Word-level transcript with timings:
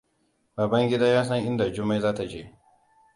Babangida 0.57 1.07
yasan 1.07 1.43
inda 1.47 1.67
Jummai 1.73 1.99
zata 1.99 2.25
je. 2.29 2.43